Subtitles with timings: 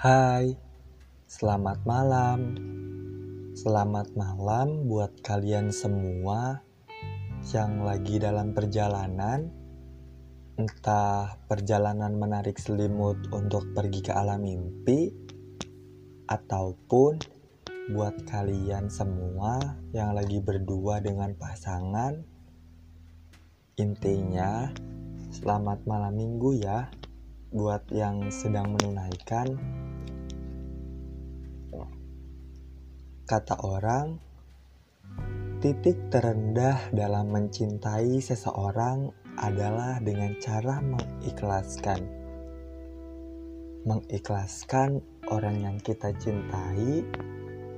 [0.00, 0.56] Hai,
[1.28, 2.56] selamat malam.
[3.52, 6.64] Selamat malam buat kalian semua
[7.52, 9.52] yang lagi dalam perjalanan,
[10.56, 15.12] entah perjalanan menarik selimut untuk pergi ke alam mimpi,
[16.32, 17.20] ataupun
[17.92, 19.60] buat kalian semua
[19.92, 22.16] yang lagi berdua dengan pasangan.
[23.76, 24.64] Intinya,
[25.28, 26.88] selamat malam minggu ya
[27.50, 29.58] buat yang sedang menunaikan.
[33.26, 34.18] Kata orang,
[35.58, 42.06] titik terendah dalam mencintai seseorang adalah dengan cara mengikhlaskan.
[43.82, 47.02] Mengikhlaskan orang yang kita cintai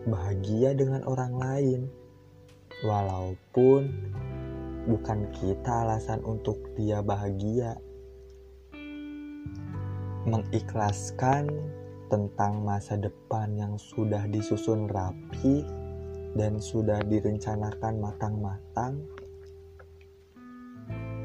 [0.04, 1.80] bahagia dengan orang lain,
[2.84, 3.88] walaupun
[4.88, 7.76] bukan kita alasan untuk dia bahagia
[10.22, 11.50] mengikhlaskan
[12.06, 15.64] tentang masa depan yang sudah disusun rapi
[16.36, 19.00] dan sudah direncanakan matang-matang,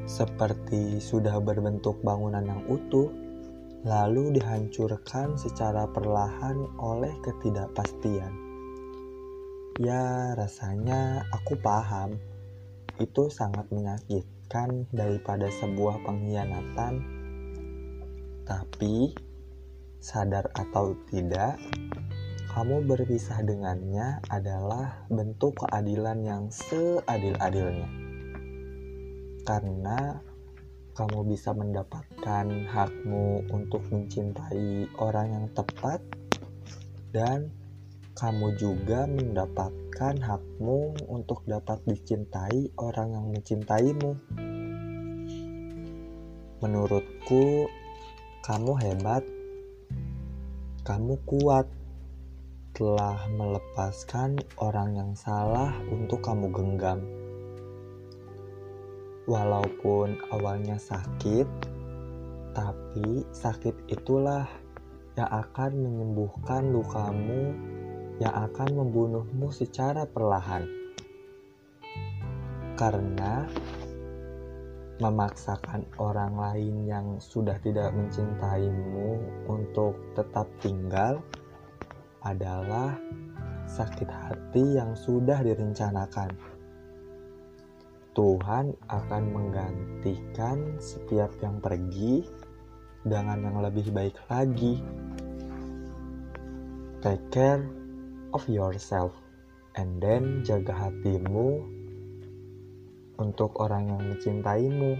[0.08, 3.12] seperti sudah berbentuk bangunan yang utuh,
[3.84, 8.32] lalu dihancurkan secara perlahan oleh ketidakpastian.
[9.78, 12.18] Ya, rasanya aku paham,
[12.98, 17.17] itu sangat menyakitkan daripada sebuah pengkhianatan
[18.48, 19.12] tapi,
[20.00, 21.60] sadar atau tidak,
[22.48, 27.92] kamu berpisah dengannya adalah bentuk keadilan yang seadil-adilnya.
[29.44, 30.16] Karena
[30.96, 36.00] kamu bisa mendapatkan hakmu untuk mencintai orang yang tepat
[37.12, 37.52] dan
[38.18, 44.10] kamu juga mendapatkan hakmu untuk dapat dicintai orang yang mencintaimu.
[46.58, 47.70] Menurutku,
[48.48, 49.20] kamu hebat,
[50.80, 51.68] kamu kuat,
[52.72, 57.04] telah melepaskan orang yang salah untuk kamu genggam.
[59.28, 61.44] Walaupun awalnya sakit,
[62.56, 64.48] tapi sakit itulah
[65.20, 67.52] yang akan menyembuhkan lukamu
[68.16, 70.64] yang akan membunuhmu secara perlahan.
[72.80, 73.44] Karena
[74.98, 81.22] memaksakan orang lain yang sudah tidak mencintaimu untuk tetap tinggal
[82.26, 82.98] adalah
[83.70, 86.34] sakit hati yang sudah direncanakan.
[88.18, 92.26] Tuhan akan menggantikan setiap yang pergi
[93.06, 94.82] dengan yang lebih baik lagi.
[96.98, 97.62] Take care
[98.34, 99.14] of yourself
[99.78, 101.77] and then jaga hatimu
[103.18, 104.94] untuk orang yang mencintaimu,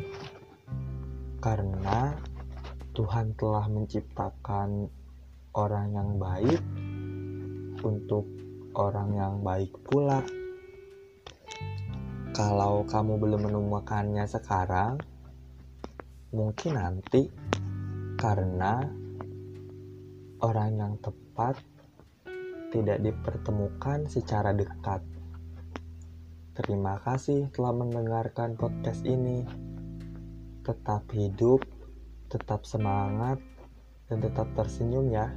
[1.39, 2.19] karena
[2.93, 4.91] Tuhan telah menciptakan
[5.55, 6.63] orang yang baik
[7.87, 8.27] untuk
[8.75, 10.23] orang yang baik pula.
[12.35, 14.99] Kalau kamu belum menemukannya sekarang,
[16.31, 17.27] mungkin nanti
[18.19, 18.83] karena
[20.43, 21.59] orang yang tepat
[22.71, 25.03] tidak dipertemukan secara dekat.
[26.59, 29.47] Terima kasih telah mendengarkan podcast ini.
[30.67, 31.63] Tetap hidup,
[32.27, 33.39] tetap semangat,
[34.11, 35.31] dan tetap tersenyum ya.